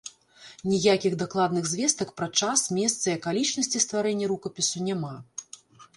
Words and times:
Ніякіх 0.71 1.13
дакладных 1.23 1.67
звестак 1.73 2.09
пра 2.21 2.27
час, 2.41 2.65
месца 2.79 3.05
і 3.11 3.13
акалічнасці 3.19 3.85
стварэння 3.87 4.25
рукапісу 4.33 4.77
няма. 4.89 5.13